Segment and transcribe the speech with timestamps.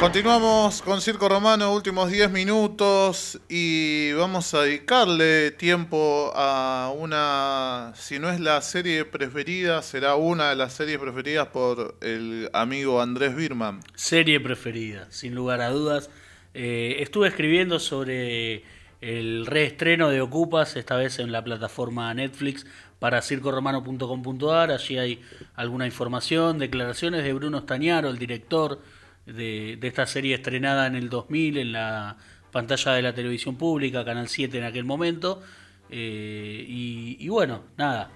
[0.00, 8.20] Continuamos con Circo Romano, últimos 10 minutos y vamos a dedicarle tiempo a una, si
[8.20, 13.34] no es la serie preferida, será una de las series preferidas por el amigo Andrés
[13.34, 13.80] Birman.
[13.96, 16.10] Serie preferida, sin lugar a dudas.
[16.54, 18.62] Eh, estuve escribiendo sobre
[19.00, 22.66] el reestreno de Ocupas, esta vez en la plataforma Netflix
[22.98, 24.70] para circoromano.com.ar.
[24.70, 25.22] Allí hay
[25.54, 28.80] alguna información, declaraciones de Bruno Stañaro, el director
[29.26, 32.16] de, esta serie estrenada en el 2000 en la
[32.50, 35.42] pantalla de la televisión pública, Canal 7 en aquel momento.
[35.90, 38.10] Eh, y, bueno, nada,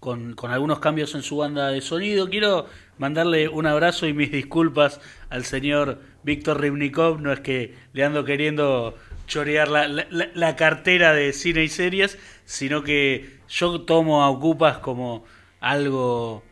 [0.00, 2.28] con, algunos cambios en su banda de sonido.
[2.28, 2.66] Quiero
[2.98, 5.00] mandarle un abrazo y mis disculpas
[5.30, 8.96] al señor Víctor Rivnikov, no es que le ando queriendo
[9.28, 15.24] chorear la, cartera de cine y series, sino que yo tomo a Ocupas como
[15.60, 16.42] algo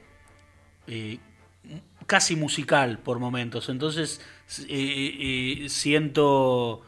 [0.87, 1.19] eh,
[2.07, 3.69] casi musical por momentos.
[3.69, 4.21] Entonces
[4.69, 6.83] eh, eh, siento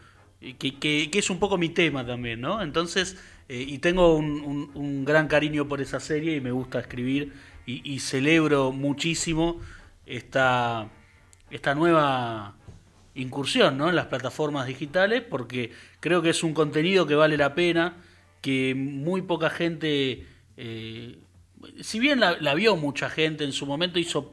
[0.59, 2.63] que, es un poco mi tema también, ¿no?
[2.63, 3.17] Entonces,
[3.49, 7.33] y tengo un, gran cariño por esa serie y me gusta escribir
[7.67, 9.61] y, celebro muchísimo
[10.07, 10.89] esta,
[11.51, 12.58] esta nueva
[13.19, 13.89] incursión ¿no?
[13.89, 17.97] en las plataformas digitales porque creo que es un contenido que vale la pena,
[18.41, 20.27] que muy poca gente...
[20.57, 24.33] si bien la, la, vio mucha gente en su momento, hizo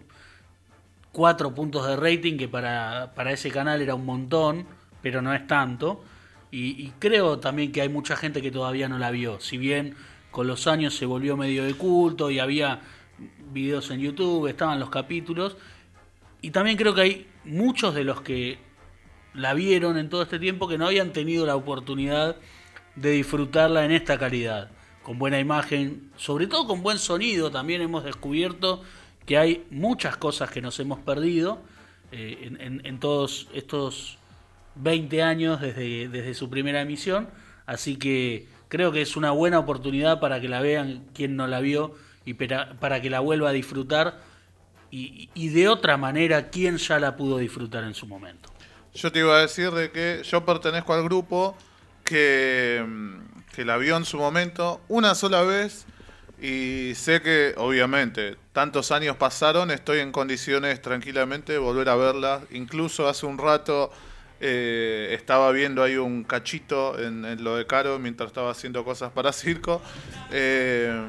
[1.16, 4.67] cuatro puntos de rating, que para, para ese canal era un montón,
[5.02, 6.03] pero no es tanto.
[6.52, 9.39] Y, creo también que hay mucha gente que todavía no la vio.
[9.39, 9.95] Si bien
[10.31, 12.81] con los años se volvió medio de culto y había
[13.52, 15.58] videos en YouTube, estaban los capítulos.
[16.41, 18.58] Y también creo que hay muchos de los que
[19.36, 22.36] la vieron en todo este tiempo que no habían tenido la oportunidad
[22.95, 24.72] de disfrutarla en esta calidad.
[25.03, 27.52] Con buena imagen, sobre todo con buen sonido.
[27.52, 28.81] También hemos descubierto
[29.25, 31.61] que hay muchas cosas que nos hemos perdido
[32.11, 34.17] eh, en, todos estos
[34.75, 37.28] 20 años desde, desde su primera emisión,
[37.66, 41.59] así que creo que es una buena oportunidad para que la vean quien no la
[41.59, 44.22] vio y para, que la vuelva a disfrutar
[44.91, 48.54] y, y, de otra manera quien ya la pudo disfrutar en su momento.
[48.95, 51.57] Yo te iba a decir de que yo pertenezco al grupo
[52.06, 52.83] que,
[53.53, 55.85] que la vio en su momento una sola vez
[56.41, 62.41] y sé que, obviamente, tantos años pasaron, estoy en condiciones tranquilamente de volver a verla.
[62.51, 63.91] Incluso hace un rato
[64.39, 69.34] eh, estaba viendo ahí un cachito en, lo de Caro mientras estaba haciendo cosas para
[69.34, 69.81] circo.
[70.31, 71.05] Eh,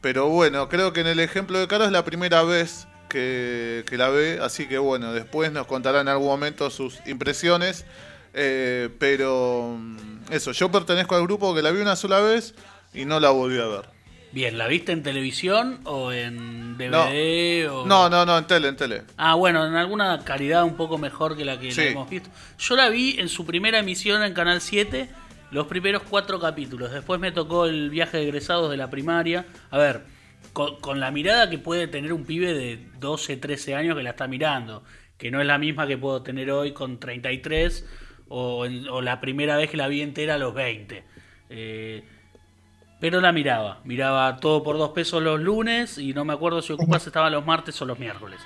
[0.00, 4.08] pero bueno, creo que en el ejemplo de Caro es la primera vez que, la
[4.08, 7.84] ve, así que bueno, después nos contará en algún momento sus impresiones.
[8.36, 12.54] Eh, pero mm, eso, yo pertenezco al grupo que la vi una sola vez
[12.92, 13.94] y no la volví a ver.
[14.34, 17.68] Bien, ¿la viste en televisión o en DVD?
[17.86, 19.02] No, no, no, no, en tele, en tele.
[19.16, 22.30] Ah, bueno, en alguna calidad un poco mejor que la que hemos visto.
[22.58, 25.08] Yo la vi en su primera emisión en Canal 7,
[25.52, 26.90] los primeros cuatro capítulos.
[26.90, 29.46] Después me tocó el viaje de egresados de la primaria.
[29.70, 30.02] A ver,
[30.54, 34.26] con, la mirada que puede tener un pibe de 12, 13 años que la está
[34.26, 34.82] mirando,
[35.18, 37.86] que no es la misma que puedo tener hoy con 33
[38.28, 41.04] o, o la primera vez que la vi entera a los 20.
[41.50, 42.04] Eh,
[43.04, 43.80] pero la miraba.
[43.84, 47.44] Miraba todo por dos pesos los lunes y no me acuerdo si Ocupas estaba los
[47.44, 48.40] martes o los miércoles.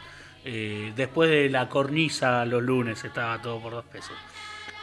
[0.44, 4.16] Eh, después de la cornisa los lunes estaba todo por dos pesos.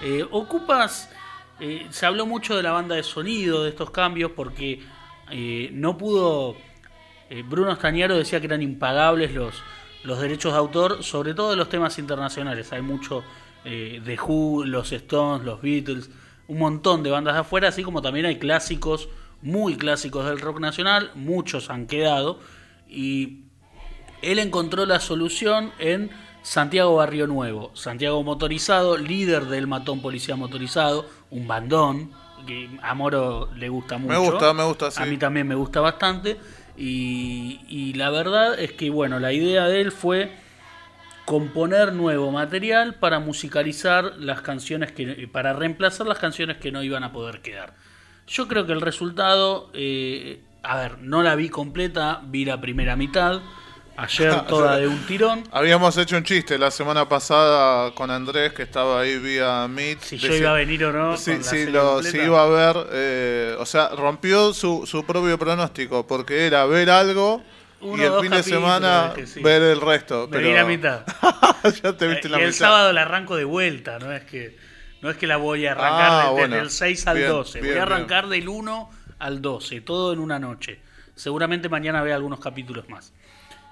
[0.02, 1.12] Eh, Ocupas,
[1.60, 4.82] eh, se habló mucho de la banda de sonido, de estos cambios, porque
[5.74, 6.56] no pudo...
[7.44, 9.62] Bruno Estañaro decía que eran impagables los,
[10.04, 12.72] los derechos de autor, sobre todo de los temas internacionales.
[12.72, 13.24] Hay mucho
[13.64, 16.12] de Who, los Stones, los Beatles,
[16.48, 19.10] un montón de bandas de afuera, así como también hay clásicos
[19.42, 22.40] muy clásicos del rock nacional, muchos han quedado,
[22.88, 23.44] y
[24.22, 26.10] él encontró la solución en
[26.42, 32.12] Santiago Barrio Nuevo, Santiago Motorizado, líder del Matón Policía Motorizado, un bandón,
[32.46, 34.14] que a Moro le gusta mucho.
[34.14, 36.38] Me gusta, me gusta, A mí también me gusta bastante.
[36.78, 40.32] Y, la verdad es que, bueno, la idea de él fue
[41.26, 47.04] componer nuevo material para musicalizar las canciones que para reemplazar las canciones que no iban
[47.04, 47.74] a poder quedar.
[48.28, 52.96] Yo creo que el resultado, eh, a ver, no la vi completa, vi la primera
[52.96, 53.42] mitad.
[53.98, 55.44] Ayer toda de un tirón.
[55.52, 60.02] Habíamos hecho un chiste la semana pasada con Andrés, que estaba ahí vía Meet.
[60.02, 61.12] Si yo iba a venir o no.
[61.12, 62.88] Lo, si iba a ver.
[62.92, 67.42] Eh, o sea, rompió su, su propio pronóstico, porque era ver algo
[67.82, 70.28] y el fin de semana ver el resto.
[70.30, 70.54] Pero...
[70.54, 71.06] la mitad.
[71.84, 74.58] ya te viste y la el sábado la arranco de vuelta, no es que.
[75.02, 77.60] No es que la voy a arrancar ah, desde el 6 al 12.
[77.60, 78.90] voy a arrancar del 1
[79.20, 80.80] al 12, todo en una noche.
[81.14, 83.14] Seguramente mañana vea algunos capítulos más.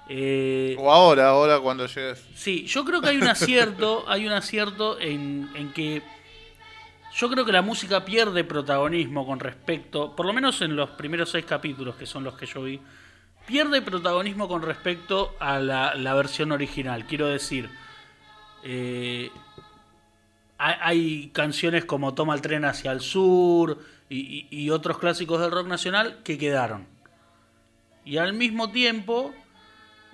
[0.08, 2.22] Eh, O ahora, ahora cuando llegues.
[2.34, 6.02] Sí, yo creo que hay un acierto, hay un acierto en, en que
[7.16, 11.30] yo creo que la música pierde protagonismo con respecto, por lo menos en los primeros
[11.30, 12.80] seis capítulos, que son los que yo vi,
[13.46, 17.06] pierde protagonismo con respecto a la, la versión original.
[17.06, 17.70] Quiero decir,
[18.64, 19.30] eh,
[20.58, 23.78] hay, hay canciones como Toma el tren hacia el sur
[24.08, 26.86] y, y- y otros clásicos del rock nacional que quedaron.
[28.04, 29.32] Y al mismo tiempo...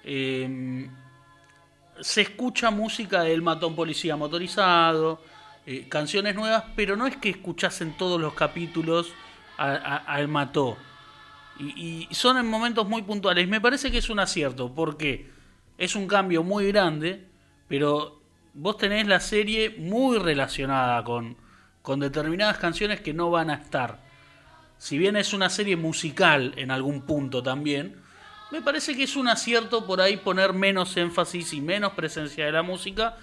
[0.05, 0.89] eh,
[2.01, 5.23] se escucha música del matón policía motorizado,
[5.67, 9.13] eh, canciones nuevas, pero no es que escuchasen todos los capítulos
[9.57, 10.79] al mató.
[11.59, 13.47] Y, y son en momentos muy puntuales.
[13.47, 15.31] Me parece que es un acierto, porque
[15.77, 17.27] es un cambio muy grande,
[17.69, 18.21] pero
[18.55, 21.37] vos tenés la serie muy relacionada con,
[21.83, 24.01] con determinadas canciones que no van a estar.
[24.79, 27.97] Si bien es una serie musical en algún punto también,
[28.51, 32.53] me parece que es un acierto por ahí poner menos énfasis y menos presencia de
[32.53, 33.17] la música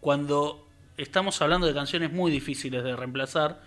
[0.00, 3.60] cuando estamos hablando de canciones muy difíciles de reemplazar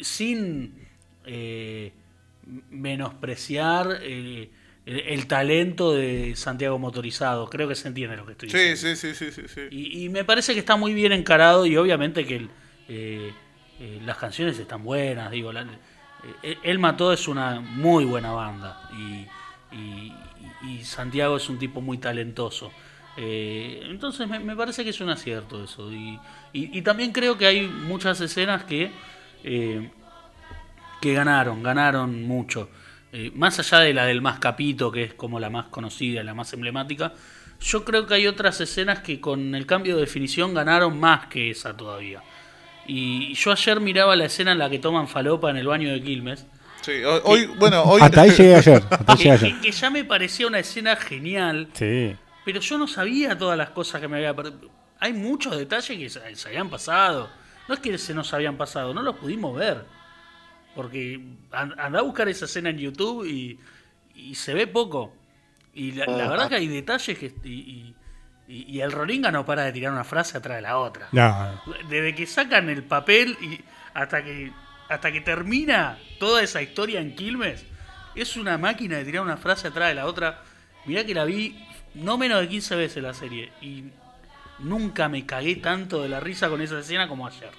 [0.00, 0.86] sin
[1.26, 1.92] eh,
[2.70, 4.50] menospreciar eh,
[4.86, 7.48] el, el talento de Santiago Motorizado.
[7.50, 8.76] Creo que se entiende lo que estoy diciendo.
[8.76, 9.60] Sí, sí, sí, sí, sí.
[9.70, 12.50] Y, y me parece que está muy bien encarado y obviamente que el,
[12.88, 13.32] eh,
[13.80, 15.30] eh, las canciones están buenas.
[15.30, 15.66] Digo, la-
[16.62, 19.26] El Mató es una muy buena banda y,
[19.72, 20.12] y-
[20.84, 22.70] Santiago es un tipo muy talentoso.
[23.16, 25.90] Eh, entonces me, parece que es un acierto eso.
[25.92, 26.18] Y,
[26.52, 28.90] y- y también creo que hay muchas escenas que,
[29.44, 29.90] eh,
[31.00, 32.68] que ganaron, ganaron mucho.
[33.12, 36.34] Eh, más allá de la del más capito, que es como la más conocida, la
[36.34, 37.12] más emblemática,
[37.60, 41.50] yo creo que hay otras escenas que con el cambio de definición ganaron más que
[41.50, 42.22] esa todavía.
[42.86, 46.02] Y yo ayer miraba la escena en la que toman falopa en el baño de
[46.02, 46.46] Quilmes,
[46.82, 48.00] Sí, hoy, bueno, hoy.
[48.02, 48.82] Hasta ahí llegué ayer.
[48.90, 49.54] Hasta ahí que, llegué ayer.
[49.56, 52.16] que- que ya me parecía una escena genial, Sí.
[52.44, 54.34] pero yo no sabía todas las cosas que me había...
[54.98, 57.30] Hay muchos detalles que se, se habían pasado.
[57.68, 59.84] No es que se nos habían pasado, no los pudimos ver.
[60.74, 61.20] Porque
[61.52, 63.58] an- andá a buscar esa escena en YouTube y,
[64.14, 65.14] y se ve poco.
[65.74, 67.34] Y la, la verdad que hay detalles que...
[67.44, 67.94] Y, y-
[68.48, 71.08] y- y el Rolinga no para de tirar una frase atrás de la otra.
[71.12, 71.62] No.
[71.88, 73.60] Desde que sacan el papel y
[73.94, 74.50] hasta que
[74.90, 77.64] hasta que termina toda esa historia en Quilmes,
[78.14, 80.42] es una máquina de tirar una frase atrás de la otra.
[80.84, 81.64] Mirá que la vi
[81.94, 83.84] no menos de 15 veces la serie y
[84.58, 87.50] nunca me cagué tanto de la risa con esa escena como ayer.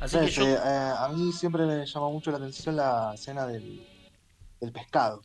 [0.00, 0.58] Así Sí, que yo, eh,
[0.98, 3.86] a mí siempre me llamó mucho la atención la escena del,
[4.60, 5.22] del pescado.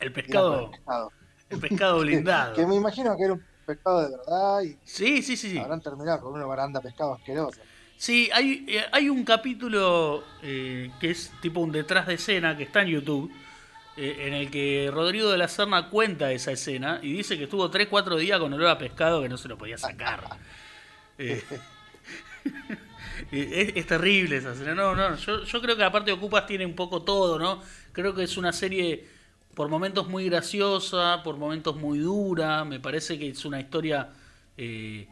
[0.00, 1.12] el pescado, el pescado.
[1.50, 2.54] el pescado Que, blindado.
[2.54, 5.58] que me imagino que era un pescado de verdad y Sí, sí, sí, sí.
[5.58, 7.60] habrán terminado con una baranda pescado asquerosa.
[7.96, 12.64] Sí, hay, eh, hay un capítulo eh, que es tipo un detrás de escena que
[12.64, 13.32] está en YouTube,
[13.96, 17.70] eh, en el que Rodrigo de la Serna cuenta esa escena y dice que estuvo
[17.70, 20.28] 3-4 días con olor a pescado que no se lo podía sacar.
[21.18, 21.42] Eh,
[23.30, 24.74] es, es terrible esa escena.
[24.74, 27.62] No, no, yo, yo creo que aparte Ocupas tiene un poco todo, ¿no?
[27.92, 29.08] Creo que es una serie
[29.54, 34.10] por momentos muy graciosa, por momentos muy dura, me parece que es una historia...
[34.56, 35.08] eh,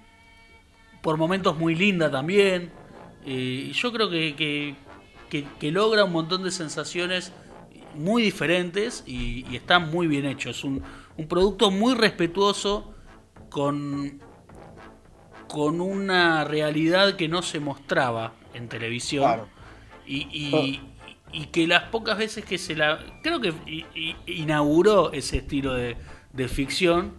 [1.04, 2.72] por momentos muy linda también.
[3.26, 4.74] Eh, y yo creo que, que,
[5.28, 7.30] que- que logra un montón de sensaciones
[7.94, 10.48] muy diferentes y, y está muy bien hecho.
[10.50, 10.82] Es un,
[11.18, 12.94] un producto muy respetuoso
[13.50, 14.20] con,
[15.46, 19.24] con una realidad que no se mostraba en televisión.
[19.24, 19.48] Claro.
[20.06, 20.80] Y, y-
[21.32, 23.00] y que las pocas veces que se la...
[23.22, 23.52] Creo que
[24.26, 25.96] inauguró ese estilo de,
[26.32, 27.14] de ficción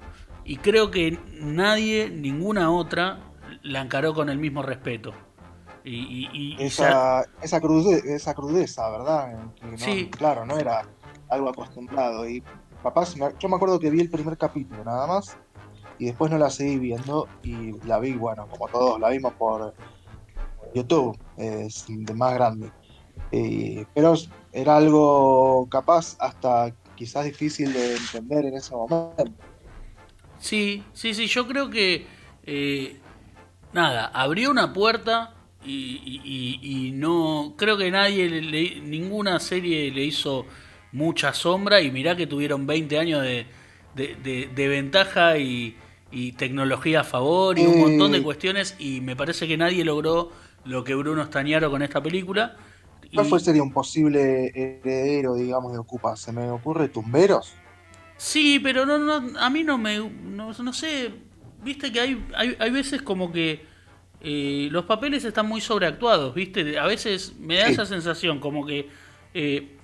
[0.46, 3.20] y creo que nadie, ninguna otra,
[3.66, 5.14] la encaró con el mismo respeto.
[5.84, 9.34] Y, y- y- y sa- Esa, esa, crude- esa crudeza, ¿verdad?
[9.62, 10.10] No- Sí.
[10.10, 10.82] Claro, no era
[11.30, 12.28] algo acostumbrado.
[12.28, 12.44] Y
[12.82, 15.38] papás, yo me acuerdo que vi el primer capítulo nada más
[16.00, 19.74] y después no la seguí viendo y la vi, bueno, como todos, la vimos por
[20.74, 22.72] YouTube, es de más grande.
[23.32, 24.14] Eh, pero
[24.52, 29.26] era algo capaz hasta quizás difícil de entender en ese momento.
[30.40, 32.08] Sí, sí, sí, yo creo que
[32.44, 33.00] eh,
[33.76, 35.72] nada, abrió una puerta y,
[36.04, 40.46] y- y- y no creo que nadie, le- ninguna serie le hizo
[40.92, 43.46] mucha sombra y mirá que tuvieron 20 años de,
[43.96, 45.78] de- de- de ventaja y,
[46.38, 47.78] tecnología a favor y un Eh.
[47.78, 50.32] montón de cuestiones y me parece que nadie logró
[50.64, 52.56] lo que Bruno Estañaro con esta película.
[53.14, 56.16] ¿Cuál fue sería un posible heredero, digamos, de Ocupa?
[56.16, 57.54] ¿Se me ocurre Tumberos?
[58.16, 61.12] Sí, pero no, no, a mí no me, no, no sé,
[61.66, 63.66] viste que hay, hay, hay veces como que
[64.22, 67.74] eh, los papeles están muy sobreactuados, viste, a veces me da Sí.
[67.74, 68.88] esa sensación como que
[69.34, 69.76] eh,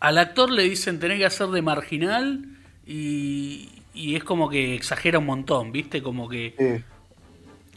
[0.00, 2.44] al actor le dicen tenés que hacer de marginal
[2.86, 6.02] y, y es como que exagera un montón, ¿viste?
[6.02, 6.54] Como que...
[6.58, 6.84] Sí.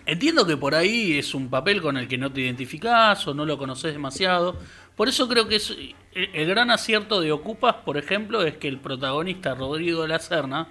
[0.08, 3.44] Entiendo que por ahí es un papel con el que no te identificás o no
[3.44, 4.56] lo conoces demasiado.
[4.96, 5.96] Por eso creo que es el
[6.34, 10.68] el gran acierto de Ocupas, por ejemplo, es que el protagonista Rodrigo de la Serna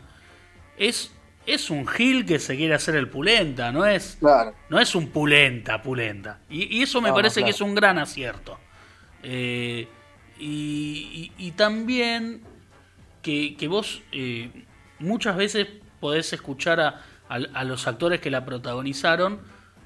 [0.78, 1.12] es,
[1.46, 4.54] es un gil que se quiere hacer el pulenta, no es, Claro.
[4.70, 6.38] no es un pulenta, pulenta.
[6.50, 7.46] Y, y eso me No, parece claro.
[7.46, 8.58] que es un gran acierto.
[9.22, 9.88] Eh,
[10.38, 12.42] y, y- y también
[13.22, 14.50] que, que vos eh,
[14.98, 15.66] muchas veces
[16.00, 19.40] podés escuchar a, a- a los actores que la protagonizaron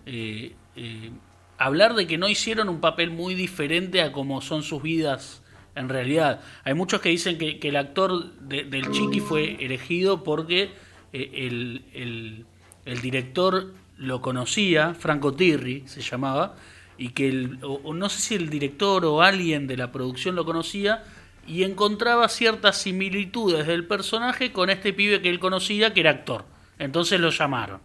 [0.06, 1.10] eh, eh,
[1.58, 5.42] hablar de que no hicieron un papel muy diferente a como son sus vidas
[5.74, 6.40] en realidad.
[6.64, 10.70] Hay muchos que dicen que, que el actor de- del Chiqui fue elegido porque
[11.12, 12.46] el, el-
[12.84, 16.56] el director lo conocía, Franco Tirri se llamaba,
[16.96, 20.44] y que el, o- no sé si el director o alguien de la producción lo
[20.44, 21.04] conocía
[21.46, 26.44] y encontraba ciertas similitudes del personaje con este pibe que él conocía que era actor.
[26.78, 27.80] Entonces lo llamaron.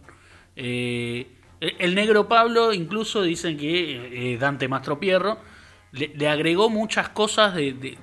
[0.56, 1.26] Eh,
[1.60, 5.38] el negro Pablo, incluso dicen que eh, Dante Mastropierro
[5.92, 7.94] le, le agregó muchas cosas de- de-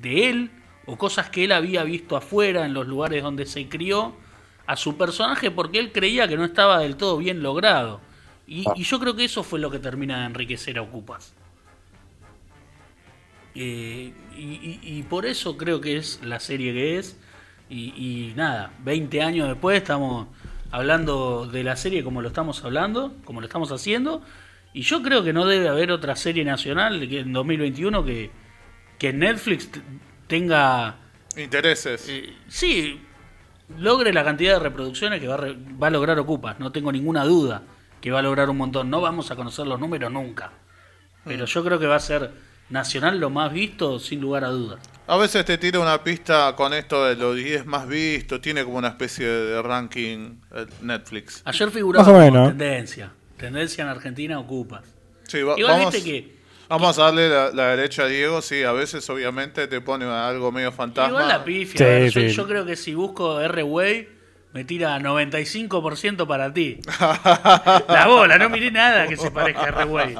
[0.00, 0.50] de él
[0.86, 4.14] o cosas que él había visto afuera en los lugares donde se crió
[4.66, 8.00] a su personaje porque él creía que no estaba del todo bien logrado.
[8.46, 11.34] Y, y yo creo que eso fue lo que termina de enriquecer a Ocupas.
[13.54, 17.18] Eh, y, y- y por eso creo que es la serie que es.
[17.68, 20.28] Y, y nada, 20 años después estamos
[20.70, 24.22] hablando de la serie como lo estamos hablando, como lo estamos haciendo.
[24.74, 28.30] Y yo creo que no debe haber otra serie nacional que en 2021 que,
[28.98, 29.70] que Netflix
[30.26, 30.96] tenga,
[31.36, 32.08] Intereses.
[32.08, 33.00] eh, sí,
[33.78, 36.58] logre la cantidad de reproducciones que va a, re- va a lograr Ocupas.
[36.60, 37.62] No tengo ninguna duda
[38.00, 38.90] que va a lograr un montón.
[38.90, 40.50] No vamos a conocer los números nunca.
[41.24, 42.30] Pero yo creo que va a ser
[42.70, 44.80] nacional lo más visto sin lugar a dudas.
[45.06, 48.78] A veces te tira una pista con esto de los 10 más vistos, tiene como
[48.78, 51.42] una especie de ranking eh, Netflix.
[51.44, 53.12] Ayer figuraba como tendencia.
[53.36, 54.82] Tendencia en Argentina ocupas.
[55.24, 56.41] Sí, va- Igual vamos, viste que.
[56.78, 60.50] Vamos a darle la, la derecha a Diego, sí, a veces obviamente te pone algo
[60.50, 61.10] medio fantasma.
[61.10, 62.10] Igual la pifia.
[62.10, 64.08] Sí, yo, creo que si busco R-Way,
[64.54, 66.80] me tira 95% para ti.
[67.88, 70.16] la bola, no miré nada que se parezca a R-Way.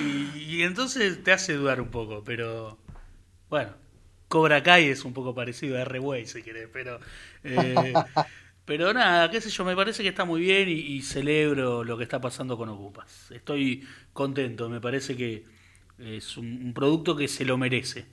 [0.00, 2.78] Y, y entonces te hace dudar un poco, pero.
[3.48, 3.70] Bueno,
[4.26, 6.98] Cobra Kai es un poco parecido a R-Way, si querés, pero.
[7.44, 7.94] eh,
[8.64, 11.96] pero nada, qué sé yo, me parece que está muy bien y, y celebro lo
[11.96, 13.30] que está pasando con Ocupas.
[13.30, 15.57] Estoy contento, me parece que
[15.98, 18.06] es un, un producto que se lo merece.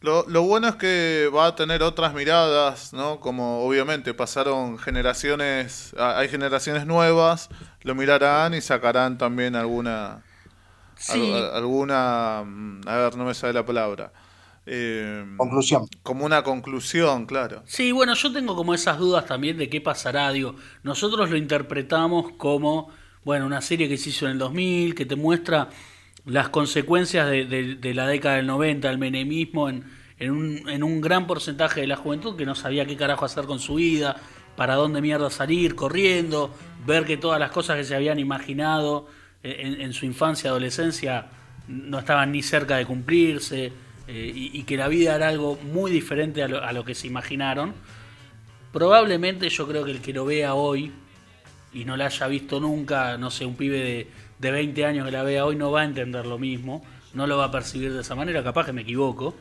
[0.00, 3.20] Lo, lo bueno es que va a tener otras miradas, ¿no?
[3.20, 7.48] Como obviamente pasaron generaciones, hay generaciones nuevas,
[7.82, 10.24] lo mirarán y sacarán también alguna,
[10.96, 11.18] Sí.
[11.18, 14.12] al- alguna, mm, a ver, no me sale la palabra,
[14.66, 15.86] Eh, Conclusión.
[16.02, 17.64] como una conclusión, claro.
[17.64, 20.30] Sí, bueno, yo tengo como esas dudas también de qué pasará.
[20.32, 22.90] Digo, nosotros lo interpretamos como,
[23.24, 25.68] bueno, una serie que se hizo en el 2000, que te muestra
[26.24, 29.84] las consecuencias de, de- de la década del 90, el menemismo en,
[30.18, 33.44] en, un, en un gran porcentaje de la juventud que no sabía qué carajo hacer
[33.44, 34.16] con su vida,
[34.56, 36.54] para dónde mierda salir, corriendo,
[36.86, 39.06] ver que todas las cosas que se habían imaginado
[39.42, 41.26] en, en su infancia, adolescencia,
[41.66, 43.72] no estaban ni cerca de cumplirse.
[44.08, 46.94] eh, y, y que la vida era algo muy diferente a lo, a lo que
[46.94, 47.74] se imaginaron.
[48.72, 50.92] Probablemente yo creo que el que lo vea hoy
[51.72, 54.06] y no la haya visto nunca, no sé, un pibe de,
[54.42, 56.84] de 20 años que la vea hoy no va a entender lo mismo,
[57.14, 59.34] no lo va a percibir de esa manera, capaz que me equivoco.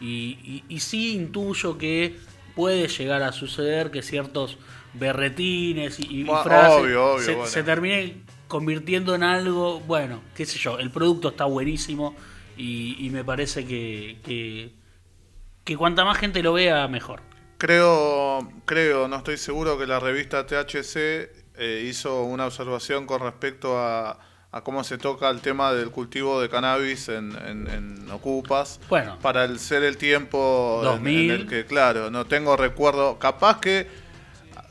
[0.00, 2.16] Y, y- y sí intuyo que
[2.56, 4.58] puede llegar a suceder que ciertos
[4.94, 7.46] berretines y, y Bueno, frases obvio, obvio, se, bueno.
[7.46, 12.16] se terminen convirtiendo en algo, bueno, qué sé yo, el producto está buenísimo
[12.56, 14.72] y, y me parece que, que,
[15.64, 17.20] que cuanta más gente lo vea, mejor.
[17.58, 20.96] Creo, creo, no estoy seguro que la revista THC
[21.56, 24.18] eh, hizo una observación con respecto a,
[24.50, 28.80] a cómo se toca el tema del cultivo de cannabis en, en- en Ocupas.
[28.88, 29.18] Bueno.
[29.20, 31.30] Para el ser el tiempo en- 2000.
[31.30, 33.18] en el que, claro, no tengo recuerdo.
[33.18, 33.86] Capaz que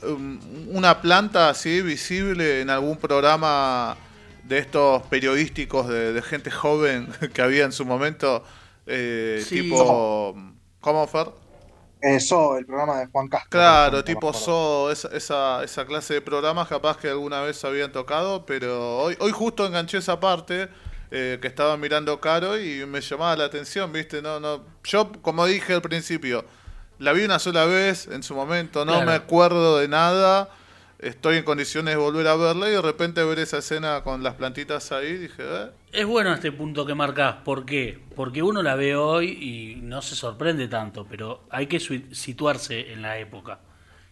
[0.03, 3.95] um, una planta así visible en algún programa
[4.43, 8.43] de estos periodísticos de, de gente joven que había en su momento,
[8.87, 9.61] eh, Sí.
[9.61, 10.35] tipo...
[10.81, 11.27] ¿Cómo, Fer?
[12.15, 13.49] Eso, el programa de Juan Castro.
[13.49, 14.33] Claro, tipo.
[14.33, 19.15] So, esa, esa, esa clase de programas capaz que alguna vez habían tocado, pero hoy,
[19.19, 20.69] hoy justo enganché esa parte
[21.11, 24.21] eh, que estaba mirando Caro y me llamaba la atención, ¿viste?
[24.21, 26.43] No, no, yo, como dije al principio,
[26.99, 29.05] la vi una sola vez en su momento, no Claro.
[29.05, 30.49] me acuerdo de nada
[30.99, 34.35] estoy en condiciones de volver a verla y de repente ver esa escena con las
[34.35, 37.35] plantitas ahí, dije, eh, Es bueno este punto que marcás.
[37.43, 37.99] ¿Por qué?
[38.15, 43.01] Porque uno la ve hoy y no se sorprende tanto, pero hay que situarse en
[43.01, 43.59] la época.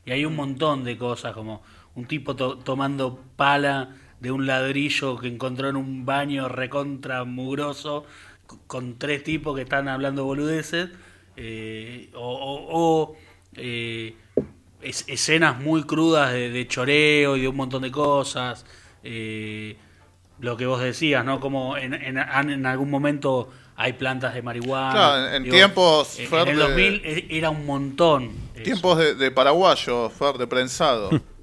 [0.05, 1.63] Y hay un montón de cosas, como
[1.95, 8.05] un tipo to- tomando pala de un ladrillo que encontró en un baño recontra mugroso,
[8.67, 10.89] con tres tipos que están hablando boludeces,
[11.35, 13.15] eh, o, o- o,
[13.55, 14.15] eh,
[14.85, 18.65] es- escenas muy crudas de, de choreo y de un montón de cosas.
[19.03, 19.77] eh,
[20.39, 21.39] lo que vos decías, ¿no?
[21.39, 24.91] Como en, en, en algún momento hay plantas de marihuana.
[24.91, 28.31] Claro, en tiempos, En, Fer, en el de- 2000 e- era un montón.
[28.63, 31.09] tiempos de, de paraguayo, Fer, de prensado.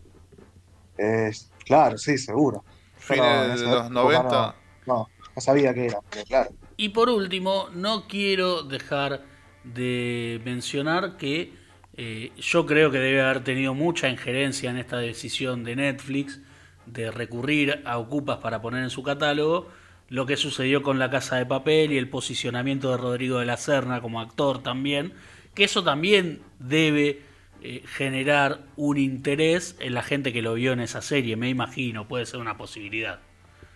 [1.64, 2.64] Claro, sí, seguro.
[2.96, 4.56] Fines en de los época 90.
[4.86, 6.50] No, no, no sabía qué era, pero claro.
[6.76, 9.22] Y por último, no quiero dejar
[9.64, 11.52] de mencionar que
[11.96, 16.40] eh, yo creo que debe haber tenido mucha injerencia en esta decisión de Netflix
[16.86, 19.68] de recurrir a Ocupas para poner en su catálogo
[20.08, 23.56] lo que sucedió con La Casa de Papel y el posicionamiento de Rodrigo de la
[23.56, 25.14] Serna como actor también,
[25.54, 27.22] que eso también debe
[27.62, 32.08] eh, generar un interés en la gente que lo vio en esa serie, me imagino,
[32.08, 33.20] puede ser una posibilidad.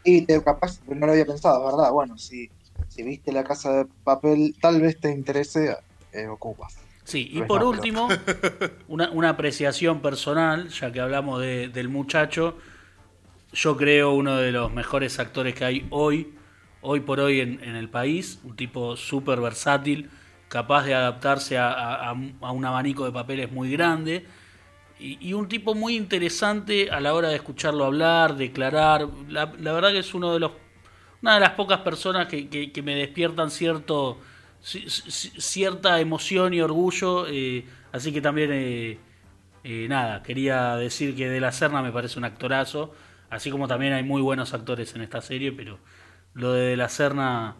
[0.05, 1.91] Y te, capaz, no lo había pensado, ¿verdad?
[1.91, 2.51] Bueno, si,
[2.89, 5.77] si viste la casa de papel, tal vez te interese
[6.13, 6.86] eh, Ocupas.
[7.07, 8.09] Sí, y por último,
[8.89, 12.59] una, una apreciación personal, ya que hablamos de- del muchacho,
[13.53, 16.35] yo creo uno de los mejores actores que hay hoy,
[16.83, 20.11] hoy por hoy en, en el país, un tipo súper versátil,
[20.49, 22.13] capaz de adaptarse a, a- a
[22.53, 24.27] un- abanico de papeles muy grande,
[24.99, 29.73] y, y un tipo muy interesante a la hora de escucharlo hablar, declarar, la, la
[29.73, 30.53] verdad que es uno de los,
[31.23, 34.21] una de las pocas personas que, que- que me despiertan cierto ci- ci-
[35.39, 38.99] cierta emoción y orgullo, eh, así que también, eh,
[39.65, 42.95] eh, nada, quería decir que De la Serna me parece un actorazo,
[43.31, 45.81] así como también hay muy buenos actores en esta serie, pero
[46.35, 47.57] lo de De la Serna...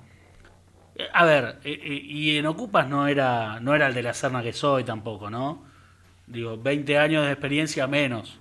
[0.95, 4.53] eh, A ver, y en Ocupas no era, no era el De la Serna que
[4.53, 5.65] soy tampoco, ¿no?
[6.27, 8.41] Digo, 20 años de experiencia menos.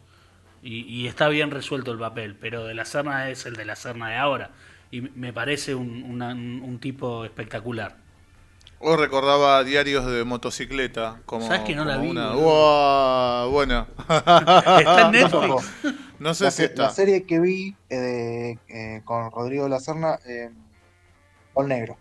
[0.63, 3.75] Y, y está bien resuelto el papel, pero De la Serna es el De la
[3.77, 4.51] Serna de ahora.
[4.91, 7.97] Y me parece un, una- un tipo espectacular.
[8.79, 11.21] Hoy recordaba diarios de motocicleta.
[11.25, 12.33] Como, ¿Sabes que no la vi, Una...
[12.33, 13.51] ¡Wow!
[13.51, 13.87] Bueno.
[14.09, 15.11] Está en.
[15.11, 15.73] Netflix.
[16.19, 16.83] no sé La, si está.
[16.83, 18.59] la serie que vi eh, de-
[18.97, 20.51] eh, con Rodrigo la Serna, eh,
[21.65, 21.97] Negro.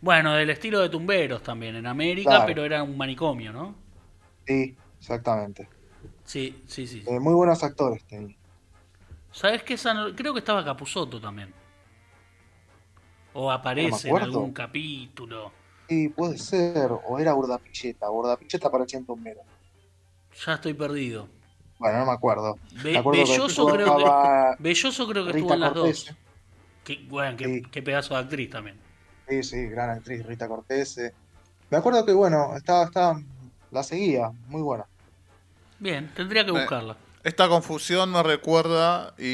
[0.00, 2.46] Bueno, del estilo de Tumberos también en América, Claro.
[2.46, 3.74] pero era un manicomio, ¿no?
[4.46, 5.68] Sí, exactamente.
[6.24, 7.04] Sí, sí, sí.
[7.06, 8.36] Eh, muy buenos actores tenía.
[9.32, 9.74] ¿Sabes qué?
[9.74, 11.52] Esa no- Creo que estaba Capuzoto también.
[13.34, 15.52] O aparece en algún capítulo.
[15.88, 18.08] Sí, puede ser, o era Burdapilleta.
[18.08, 19.40] Burdapilleta parecía un tumbero.
[20.44, 21.28] Ya estoy perdido.
[21.78, 22.58] Bueno, no me acuerdo.
[22.82, 26.04] Be- Me acuerdo que Belloso, creo que, Belloso creo que estuvo en las Cortés.
[26.06, 26.16] dos.
[26.84, 27.62] Qué, bueno, qué, Sí.
[27.70, 28.76] qué pedazo de actriz también.
[29.28, 30.98] Sí, sí, gran actriz, Rita Cortés.
[30.98, 31.14] eh.
[31.70, 33.20] Me acuerdo que, bueno, estaba, estaba,
[33.70, 34.86] la seguía, muy buena.
[35.78, 36.96] Bien, tendría que Me- buscarla.
[37.24, 39.24] Esta confusión me recuerda, y,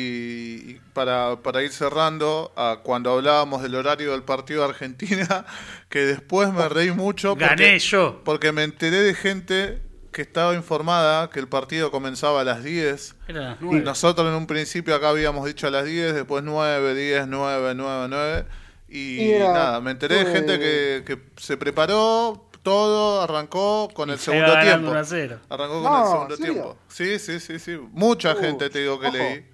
[0.73, 5.45] y para, para ir cerrando, a cuando hablábamos del horario del partido de Argentina,
[5.91, 8.21] que después me reí mucho Gané porque, yo.
[8.25, 13.17] porque me enteré de gente que estaba informada que el partido comenzaba a las 10.
[13.29, 13.81] Era las Y nueve.
[13.85, 18.07] nosotros en un principio acá habíamos dicho a las 10, después 9, 10, 9, 9,
[18.09, 18.45] 9.
[18.89, 24.11] Y Y era- nada, me enteré de gente que, que se preparó todo, arrancó con
[24.11, 24.91] el segundo tiempo.
[24.91, 25.41] 1 a 0.
[25.51, 26.77] Arrancó con No, el segundo tiempo.
[26.89, 27.77] Sí, sí, sí, sí.
[27.93, 29.17] Mucha Uh, gente te digo que ojo.
[29.17, 29.47] leí.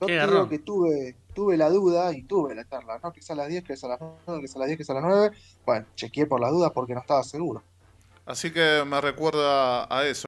[0.00, 3.12] Yo digo que tuve, tuve la duda y tuve la charla, ¿no?
[3.12, 4.76] Que es a las 10, que es a las 9, que es a las 10,
[4.78, 5.36] que es a las 9.
[5.64, 7.64] Bueno, chequeé por las dudas porque no estaba seguro.
[8.24, 10.20] Así que me recuerda a eso.